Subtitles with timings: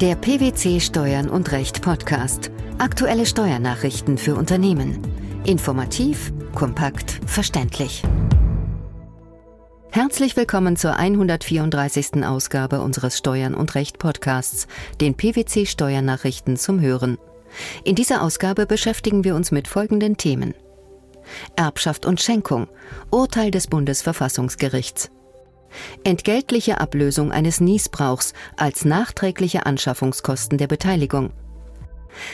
[0.00, 2.50] Der PwC Steuern und Recht Podcast.
[2.78, 4.98] Aktuelle Steuernachrichten für Unternehmen.
[5.44, 8.02] Informativ, kompakt, verständlich.
[9.90, 12.24] Herzlich willkommen zur 134.
[12.24, 14.68] Ausgabe unseres Steuern und Recht Podcasts,
[15.02, 17.18] den PwC Steuernachrichten zum Hören.
[17.84, 20.54] In dieser Ausgabe beschäftigen wir uns mit folgenden Themen.
[21.56, 22.68] Erbschaft und Schenkung,
[23.10, 25.10] Urteil des Bundesverfassungsgerichts.
[26.04, 31.30] Entgeltliche Ablösung eines Niesbrauchs als nachträgliche Anschaffungskosten der Beteiligung.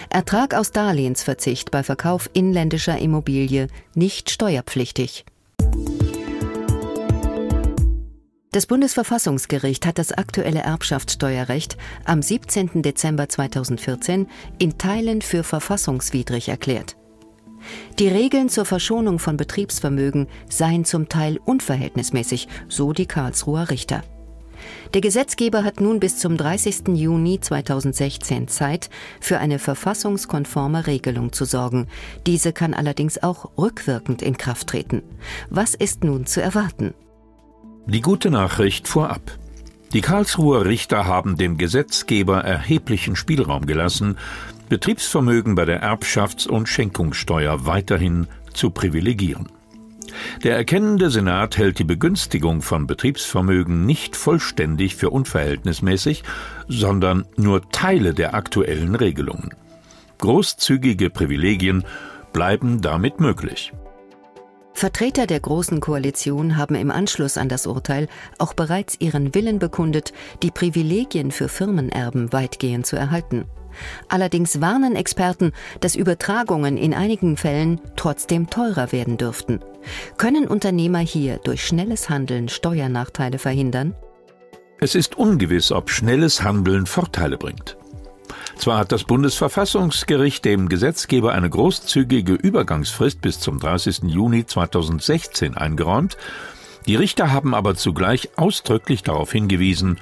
[0.08, 5.24] Ertrag aus Darlehensverzicht bei Verkauf inländischer Immobilie nicht steuerpflichtig.
[8.52, 12.80] Das Bundesverfassungsgericht hat das aktuelle Erbschaftssteuerrecht am 17.
[12.80, 14.28] Dezember 2014
[14.58, 16.96] in Teilen für verfassungswidrig erklärt.
[17.98, 24.02] Die Regeln zur Verschonung von Betriebsvermögen seien zum Teil unverhältnismäßig, so die Karlsruher Richter.
[24.94, 26.88] Der Gesetzgeber hat nun bis zum 30.
[26.94, 31.86] Juni 2016 Zeit, für eine verfassungskonforme Regelung zu sorgen.
[32.26, 35.02] Diese kann allerdings auch rückwirkend in Kraft treten.
[35.50, 36.94] Was ist nun zu erwarten?
[37.86, 39.38] Die gute Nachricht vorab.
[39.92, 44.18] Die Karlsruher Richter haben dem Gesetzgeber erheblichen Spielraum gelassen,
[44.68, 49.48] Betriebsvermögen bei der Erbschafts- und Schenkungssteuer weiterhin zu privilegieren.
[50.44, 56.22] Der erkennende Senat hält die Begünstigung von Betriebsvermögen nicht vollständig für unverhältnismäßig,
[56.68, 59.54] sondern nur Teile der aktuellen Regelungen.
[60.18, 61.84] Großzügige Privilegien
[62.32, 63.72] bleiben damit möglich.
[64.72, 68.08] Vertreter der Großen Koalition haben im Anschluss an das Urteil
[68.38, 70.12] auch bereits ihren Willen bekundet,
[70.42, 73.46] die Privilegien für Firmenerben weitgehend zu erhalten.
[74.08, 79.60] Allerdings warnen Experten, dass Übertragungen in einigen Fällen trotzdem teurer werden dürften.
[80.16, 83.94] Können Unternehmer hier durch schnelles Handeln Steuernachteile verhindern?
[84.78, 87.76] Es ist ungewiss, ob schnelles Handeln Vorteile bringt.
[88.56, 94.04] Zwar hat das Bundesverfassungsgericht dem Gesetzgeber eine großzügige Übergangsfrist bis zum 30.
[94.04, 96.16] Juni 2016 eingeräumt,
[96.86, 99.98] die Richter haben aber zugleich ausdrücklich darauf hingewiesen,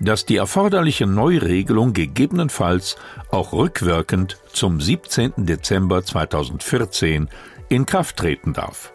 [0.00, 2.96] dass die erforderliche Neuregelung gegebenenfalls
[3.30, 5.46] auch rückwirkend zum 17.
[5.46, 7.28] Dezember 2014
[7.68, 8.92] in Kraft treten darf.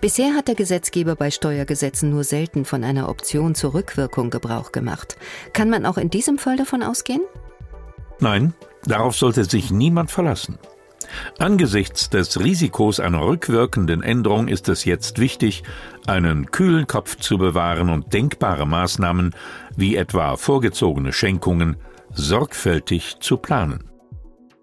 [0.00, 5.16] Bisher hat der Gesetzgeber bei Steuergesetzen nur selten von einer Option zur Rückwirkung Gebrauch gemacht.
[5.52, 7.22] Kann man auch in diesem Fall davon ausgehen?
[8.20, 8.54] Nein,
[8.84, 10.58] darauf sollte sich niemand verlassen.
[11.38, 15.62] Angesichts des Risikos einer rückwirkenden Änderung ist es jetzt wichtig,
[16.06, 19.34] einen kühlen Kopf zu bewahren und denkbare Maßnahmen,
[19.76, 21.76] wie etwa vorgezogene Schenkungen,
[22.12, 23.84] sorgfältig zu planen.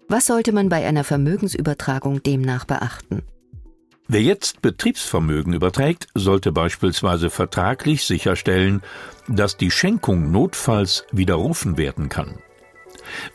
[0.08, 3.22] Was sollte man bei einer Vermögensübertragung demnach beachten?
[4.06, 8.82] Wer jetzt Betriebsvermögen überträgt, sollte beispielsweise vertraglich sicherstellen,
[9.28, 12.38] dass die Schenkung notfalls widerrufen werden kann.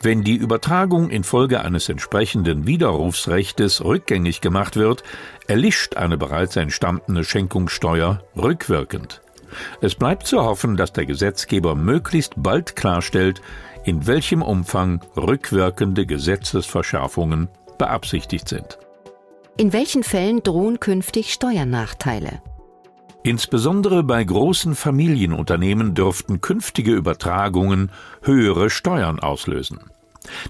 [0.02, 5.02] Wenn die Übertragung infolge eines entsprechenden Widerrufsrechtes rückgängig gemacht wird,
[5.46, 9.20] erlischt eine bereits entstandene Schenkungssteuer rückwirkend.
[9.80, 13.42] Es bleibt zu hoffen, dass der Gesetzgeber möglichst bald klarstellt,
[13.84, 17.48] in welchem Umfang rückwirkende Gesetzesverschärfungen
[17.78, 18.78] beabsichtigt sind.
[19.56, 22.42] In welchen Fällen drohen künftig Steuernachteile?
[23.22, 27.90] Insbesondere bei großen Familienunternehmen dürften künftige Übertragungen
[28.22, 29.80] höhere Steuern auslösen.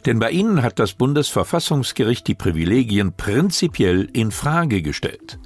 [0.06, 5.38] Denn bei ihnen hat das Bundesverfassungsgericht die Privilegien prinzipiell in Frage gestellt.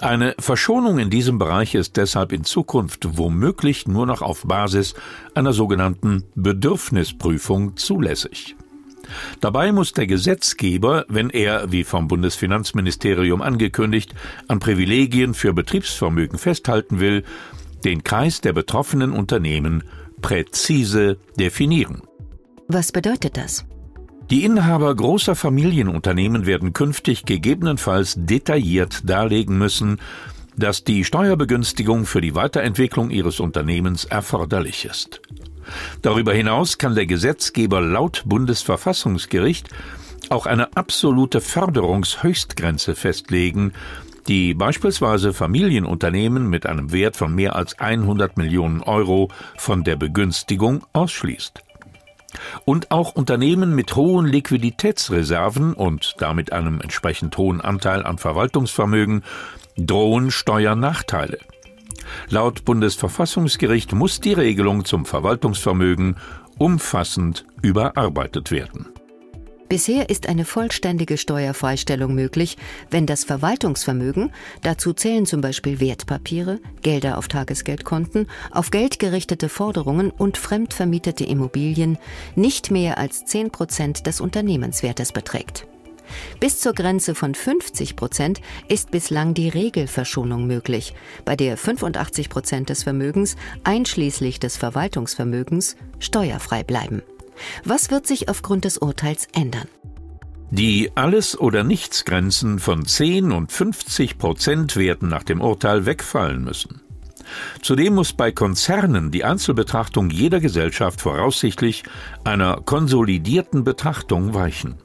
[0.00, 4.94] Eine Verschonung in diesem Bereich ist deshalb in Zukunft womöglich nur noch auf Basis
[5.34, 8.54] einer sogenannten Bedürfnisprüfung zulässig.
[9.40, 14.14] Dabei muss der Gesetzgeber, wenn er, wie vom Bundesfinanzministerium angekündigt,
[14.48, 17.24] an Privilegien für Betriebsvermögen festhalten will,
[17.84, 19.84] den Kreis der betroffenen Unternehmen
[20.20, 22.02] präzise definieren.
[22.66, 23.64] Was bedeutet das?
[24.30, 29.98] Die Inhaber großer Familienunternehmen werden künftig gegebenenfalls detailliert darlegen müssen,
[30.58, 35.22] dass die Steuerbegünstigung für die Weiterentwicklung ihres Unternehmens erforderlich ist.
[36.02, 39.68] Darüber hinaus kann der Gesetzgeber laut Bundesverfassungsgericht
[40.30, 43.72] auch eine absolute Förderungshöchstgrenze festlegen,
[44.26, 50.84] die beispielsweise Familienunternehmen mit einem Wert von mehr als 100 Millionen Euro von der Begünstigung
[50.92, 51.62] ausschließt.
[52.66, 59.24] Und auch Unternehmen mit hohen Liquiditätsreserven und damit einem entsprechend hohen Anteil an Verwaltungsvermögen
[59.78, 61.38] drohen Steuernachteile.
[62.28, 66.16] Laut Bundesverfassungsgericht muss die Regelung zum Verwaltungsvermögen
[66.58, 68.86] umfassend überarbeitet werden.
[69.68, 72.56] Bisher ist eine vollständige Steuerfreistellung möglich,
[72.90, 74.32] wenn das Verwaltungsvermögen,
[74.62, 81.98] dazu zählen zum Beispiel Wertpapiere, Gelder auf Tagesgeldkonten, auf Geld gerichtete Forderungen und fremdvermietete Immobilien,
[82.34, 85.66] nicht mehr als 10 Prozent des Unternehmenswertes beträgt.
[86.40, 90.94] Bis zur Grenze von 50 Prozent ist bislang die Regelverschonung möglich,
[91.24, 97.02] bei der 85 Prozent des Vermögens, einschließlich des Verwaltungsvermögens, steuerfrei bleiben.
[97.64, 99.68] Was wird sich aufgrund des Urteils ändern?
[100.50, 106.80] Die Alles- oder Nichts-Grenzen von 10 und 50 Prozent werden nach dem Urteil wegfallen müssen.
[107.60, 111.84] Zudem muss bei Konzernen die Einzelbetrachtung jeder Gesellschaft voraussichtlich
[112.24, 114.76] einer konsolidierten Betrachtung weichen.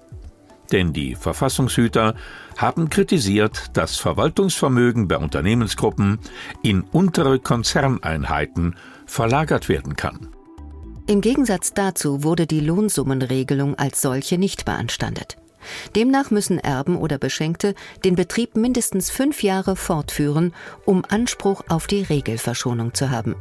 [0.71, 2.15] Denn die Verfassungshüter
[2.57, 6.19] haben kritisiert, dass Verwaltungsvermögen bei Unternehmensgruppen
[6.61, 8.75] in untere Konzerneinheiten
[9.05, 10.29] verlagert werden kann.
[11.05, 15.37] Im Gegensatz dazu wurde die Lohnsummenregelung als solche nicht beanstandet.
[15.95, 20.53] Demnach müssen Erben oder Beschenkte den Betrieb mindestens fünf Jahre fortführen,
[20.85, 23.35] um Anspruch auf die Regelverschonung zu haben.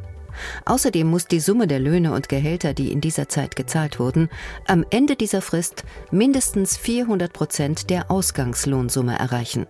[0.65, 4.29] Außerdem muss die Summe der Löhne und Gehälter, die in dieser Zeit gezahlt wurden,
[4.67, 9.67] am Ende dieser Frist mindestens 400 Prozent der Ausgangslohnsumme erreichen.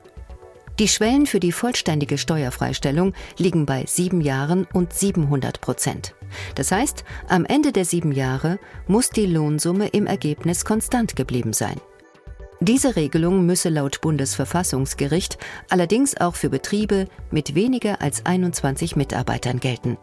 [0.80, 6.15] Die Schwellen für die vollständige Steuerfreistellung liegen bei sieben Jahren und 700 Prozent.
[6.56, 8.57] Das heißt, am Ende der sieben Jahre
[8.88, 11.80] muss die Lohnsumme im Ergebnis konstant geblieben sein.
[12.60, 15.38] Diese Regelung müsse laut Bundesverfassungsgericht
[15.69, 19.98] allerdings auch für Betriebe mit weniger als 21 Mitarbeitern gelten.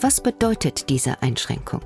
[0.00, 1.80] Was bedeutet diese Einschränkung?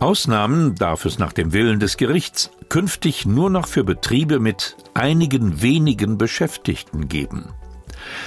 [0.00, 5.60] Ausnahmen darf es nach dem Willen des Gerichts künftig nur noch für Betriebe mit einigen
[5.60, 7.52] wenigen Beschäftigten geben.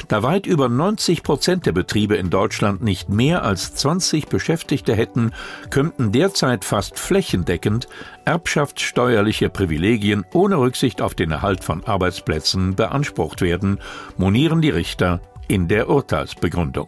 [0.07, 5.31] Da weit über 90 Prozent der Betriebe in Deutschland nicht mehr als 20 Beschäftigte hätten,
[5.69, 7.87] könnten derzeit fast flächendeckend
[8.25, 13.79] erbschaftssteuerliche Privilegien ohne Rücksicht auf den Erhalt von Arbeitsplätzen beansprucht werden,
[14.17, 16.87] monieren die Richter in der Urteilsbegründung.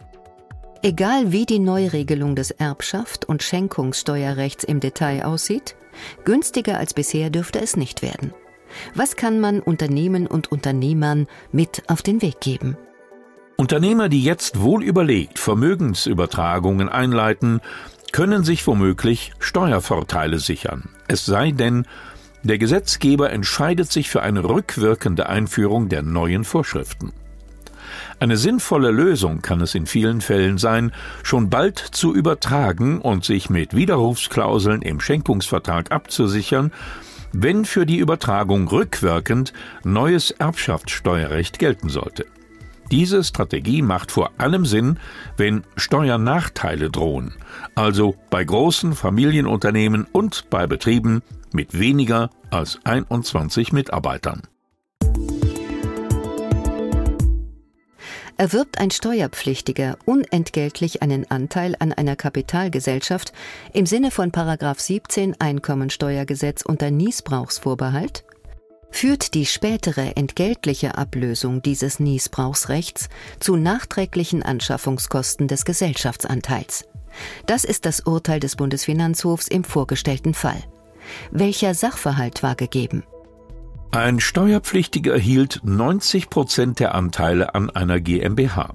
[0.86, 5.74] Egal wie die Neuregelung des Erbschaft- und Schenkungssteuerrechts im Detail aussieht,
[6.24, 8.32] günstiger als bisher dürfte es nicht werden.
[8.94, 12.76] Was kann man Unternehmen und Unternehmern mit auf den Weg geben?
[13.56, 17.62] Unternehmer, die jetzt wohl überlegt Vermögensübertragungen einleiten,
[18.12, 20.90] können sich womöglich Steuervorteile sichern.
[21.08, 21.84] Es sei denn,
[22.44, 27.12] der Gesetzgeber entscheidet sich für eine rückwirkende Einführung der neuen Vorschriften.
[28.20, 30.92] Eine sinnvolle Lösung kann es in vielen Fällen sein,
[31.22, 36.72] schon bald zu übertragen und sich mit Widerrufsklauseln im Schenkungsvertrag abzusichern,
[37.32, 39.52] wenn für die Übertragung rückwirkend
[39.84, 42.26] neues Erbschaftssteuerrecht gelten sollte.
[42.90, 44.98] Diese Strategie macht vor allem Sinn,
[45.36, 47.34] wenn Steuernachteile drohen,
[47.74, 51.22] also bei großen Familienunternehmen und bei Betrieben
[51.52, 54.42] mit weniger als 21 Mitarbeitern.
[58.36, 63.32] Erwirbt ein Steuerpflichtiger unentgeltlich einen Anteil an einer Kapitalgesellschaft
[63.72, 68.24] im Sinne von 17 Einkommensteuergesetz unter Niesbrauchsvorbehalt?
[68.90, 73.08] Führt die spätere entgeltliche Ablösung dieses Niesbrauchsrechts
[73.40, 76.84] zu nachträglichen Anschaffungskosten des Gesellschaftsanteils?
[77.46, 80.62] Das ist das Urteil des Bundesfinanzhofs im vorgestellten Fall.
[81.30, 83.04] Welcher Sachverhalt war gegeben?
[83.96, 88.74] Ein Steuerpflichtiger erhielt 90 Prozent der Anteile an einer GmbH.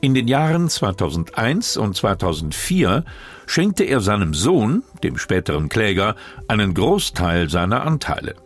[0.00, 3.04] In den Jahren 2001 und 2004
[3.48, 6.14] schenkte er seinem Sohn, dem späteren Kläger,
[6.46, 8.36] einen Großteil seiner Anteile.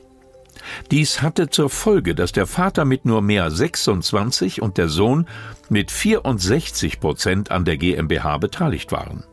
[0.90, 5.26] Dies hatte zur Folge, dass der Vater mit nur mehr 26 und der Sohn
[5.68, 9.24] mit 64 Prozent an der GmbH beteiligt waren.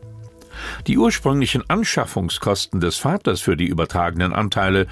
[0.88, 4.88] Die ursprünglichen Anschaffungskosten des Vaters für die übertragenen Anteile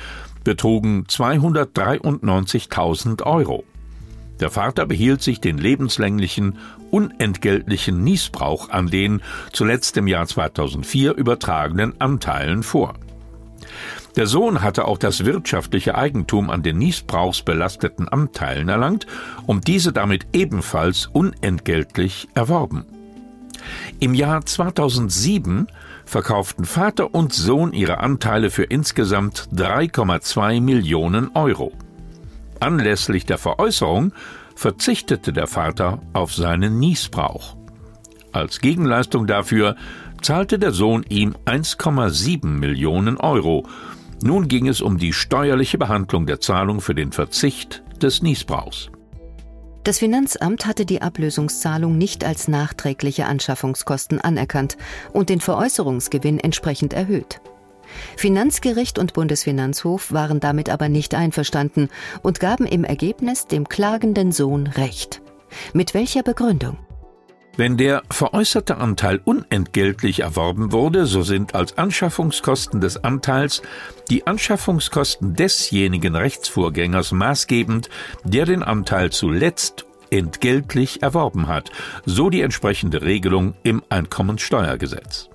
[0.47, 3.65] betrugen 293.000 Euro.
[4.39, 6.57] Der Vater behielt sich den lebenslänglichen,
[6.89, 12.93] unentgeltlichen Niesbrauch an den zuletzt im Jahr 2004 übertragenen Anteilen vor.
[14.15, 19.05] Der Sohn hatte auch das wirtschaftliche Eigentum an den niesbrauchsbelasteten Anteilen erlangt
[19.47, 22.85] und diese damit ebenfalls unentgeltlich erworben.
[23.99, 25.67] Im Jahr 2007
[26.05, 31.73] verkauften Vater und Sohn ihre Anteile für insgesamt 3,2 Millionen Euro.
[32.59, 34.13] Anlässlich der Veräußerung
[34.55, 37.57] verzichtete der Vater auf seinen Niesbrauch.
[38.31, 39.75] Als Gegenleistung dafür
[40.21, 43.67] zahlte der Sohn ihm 1,7 Millionen Euro.
[44.21, 48.91] Nun ging es um die steuerliche Behandlung der Zahlung für den Verzicht des Niesbrauchs.
[49.87, 54.75] Das Finanzamt hatte die Ablösungszahlung nicht als nachträgliche Anschaffungskosten anerkannt
[55.13, 57.39] und den Veräußerungsgewinn entsprechend erhöht.
[58.17, 61.87] Finanzgericht und Bundesfinanzhof waren damit aber nicht einverstanden
[62.21, 65.21] und gaben im Ergebnis dem klagenden Sohn Recht.
[65.71, 66.77] Mit welcher Begründung?
[67.57, 73.63] Wenn der veräußerte Anteil unentgeltlich erworben wurde, so sind als Anschaffungskosten des Anteils
[74.11, 77.89] die Anschaffungskosten desjenigen Rechtsvorgängers maßgebend,
[78.23, 81.71] der den Anteil zuletzt entgeltlich erworben hat,
[82.05, 85.29] so die entsprechende Regelung im Einkommensteuergesetz.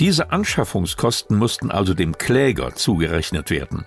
[0.00, 3.84] Diese Anschaffungskosten mussten also dem Kläger zugerechnet werden.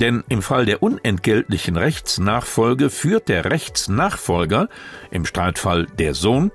[0.00, 4.68] Denn im Fall der unentgeltlichen Rechtsnachfolge führt der Rechtsnachfolger,
[5.10, 6.50] im Streitfall der Sohn,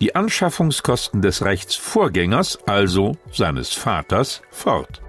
[0.00, 5.00] die Anschaffungskosten des Rechtsvorgängers, also seines Vaters, fort.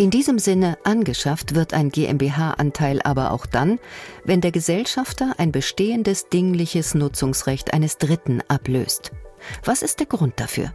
[0.00, 3.80] In diesem Sinne angeschafft wird ein GmbH-Anteil aber auch dann,
[4.24, 9.10] wenn der Gesellschafter ein bestehendes dingliches Nutzungsrecht eines Dritten ablöst.
[9.64, 10.72] Was ist der Grund dafür?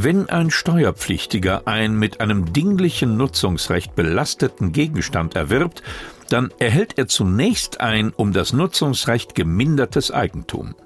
[0.00, 5.82] Wenn ein Steuerpflichtiger einen mit einem dinglichen Nutzungsrecht belasteten Gegenstand erwirbt,
[6.28, 10.76] dann erhält er zunächst ein um das Nutzungsrecht gemindertes Eigentum.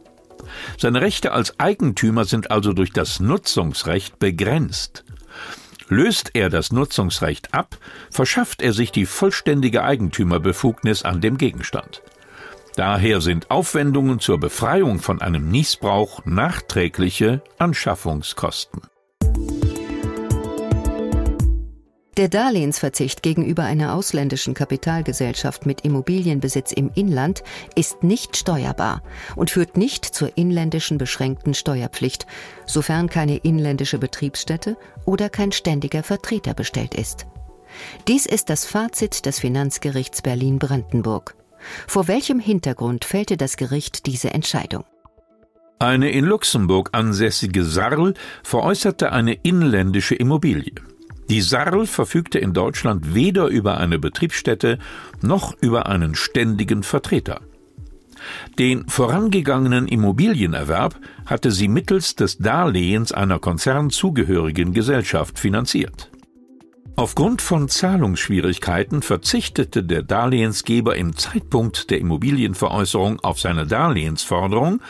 [0.78, 5.04] Seine Rechte als Eigentümer sind also durch das Nutzungsrecht begrenzt.
[5.88, 7.76] Löst er das Nutzungsrecht ab,
[8.10, 12.00] verschafft er sich die vollständige Eigentümerbefugnis an dem Gegenstand.
[12.76, 18.80] Daher sind Aufwendungen zur Befreiung von einem Niesbrauch nachträgliche Anschaffungskosten.
[22.18, 27.42] Der Darlehensverzicht gegenüber einer ausländischen Kapitalgesellschaft mit Immobilienbesitz im Inland
[27.74, 29.02] ist nicht steuerbar
[29.34, 32.26] und führt nicht zur inländischen beschränkten Steuerpflicht,
[32.66, 34.76] sofern keine inländische Betriebsstätte
[35.06, 37.26] oder kein ständiger Vertreter bestellt ist.
[38.06, 41.34] Dies ist das Fazit des Finanzgerichts Berlin-Brandenburg.
[41.86, 44.84] Vor welchem Hintergrund fällte das Gericht diese Entscheidung?
[45.78, 50.74] Eine in Luxemburg ansässige Sarl veräußerte eine inländische Immobilie.
[51.30, 54.78] Die Sarl verfügte in Deutschland weder über eine Betriebsstätte
[55.20, 57.40] noch über einen ständigen Vertreter.
[58.58, 66.10] Den vorangegangenen Immobilienerwerb hatte sie mittels des Darlehens einer konzernzugehörigen Gesellschaft finanziert.
[66.94, 74.82] Aufgrund von Zahlungsschwierigkeiten verzichtete der Darlehensgeber im Zeitpunkt der Immobilienveräußerung auf seine Darlehensforderung,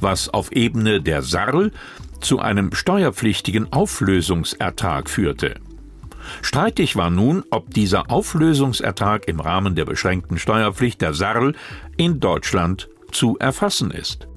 [0.00, 1.70] was auf Ebene der Sarl
[2.20, 5.56] zu einem steuerpflichtigen Auflösungsertrag führte.
[6.42, 11.54] Streitig war nun, ob dieser Auflösungsertrag im Rahmen der beschränkten Steuerpflicht der SARL
[11.96, 14.28] in Deutschland zu erfassen ist.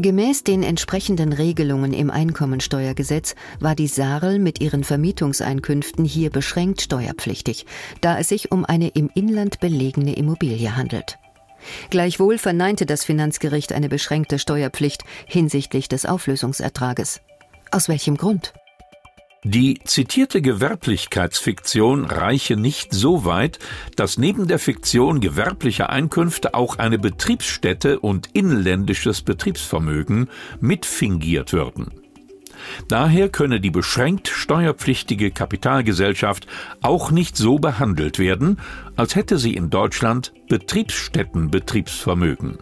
[0.00, 7.66] Gemäß den entsprechenden Regelungen im Einkommensteuergesetz war die SARL mit ihren Vermietungseinkünften hier beschränkt steuerpflichtig,
[8.00, 11.18] da es sich um eine im Inland belegene Immobilie handelt.
[11.90, 17.20] Gleichwohl verneinte das Finanzgericht eine beschränkte Steuerpflicht hinsichtlich des Auflösungsertrages.
[17.72, 18.52] Aus welchem Grund?
[19.44, 23.60] Die zitierte Gewerblichkeitsfiktion reiche nicht so weit,
[23.94, 30.28] dass neben der Fiktion gewerblicher Einkünfte auch eine Betriebsstätte und inländisches Betriebsvermögen
[30.60, 31.92] mitfingiert würden.
[32.88, 36.48] Daher könne die beschränkt steuerpflichtige Kapitalgesellschaft
[36.82, 38.58] auch nicht so behandelt werden,
[38.96, 42.58] als hätte sie in Deutschland Betriebsstättenbetriebsvermögen.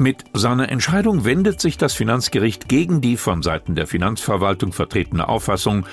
[0.00, 5.86] Mit seiner Entscheidung wendet sich das Finanzgericht gegen die von Seiten der Finanzverwaltung vertretene Auffassung,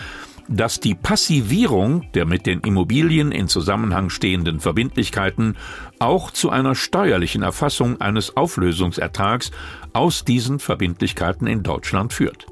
[0.48, 5.58] dass die Passivierung der mit den Immobilien in Zusammenhang stehenden Verbindlichkeiten
[5.98, 9.50] auch zu einer steuerlichen Erfassung eines Auflösungsertrags
[9.94, 12.46] aus diesen Verbindlichkeiten in Deutschland führt.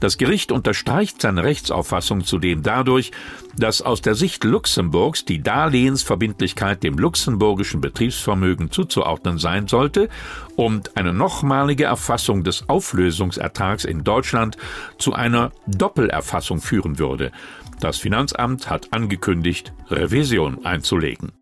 [0.00, 3.12] Das Gericht unterstreicht seine Rechtsauffassung zudem dadurch,
[3.56, 10.08] dass aus der Sicht Luxemburgs die Darlehensverbindlichkeit dem luxemburgischen Betriebsvermögen zuzuordnen sein sollte
[10.56, 14.56] und eine nochmalige Erfassung des Auflösungsertrags in Deutschland
[14.98, 17.32] zu einer Doppelerfassung führen würde.
[17.80, 21.32] Das Finanzamt hat angekündigt, Revision einzulegen.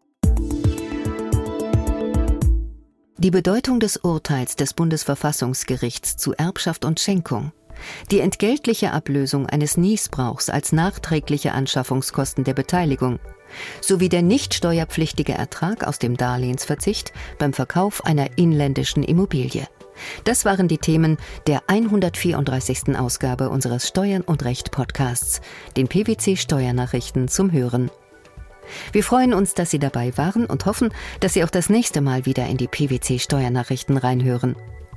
[3.18, 7.52] Die Bedeutung des Urteils des Bundesverfassungsgerichts zu Erbschaft und Schenkung
[8.10, 13.18] die entgeltliche Ablösung eines Niesbrauchs als nachträgliche Anschaffungskosten der Beteiligung
[13.80, 19.66] sowie der nicht steuerpflichtige Ertrag aus dem Darlehensverzicht beim Verkauf einer inländischen Immobilie.
[20.24, 22.98] Das waren die Themen der 134.
[22.98, 25.40] Ausgabe unseres Steuern und Recht Podcasts,
[25.76, 27.90] den PwC Steuernachrichten zum Hören.
[28.92, 32.26] Wir freuen uns, dass Sie dabei waren und hoffen, dass Sie auch das nächste Mal
[32.26, 34.56] wieder in die PwC Steuernachrichten reinhören.